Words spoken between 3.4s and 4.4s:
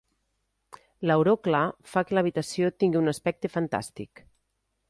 fantàstic.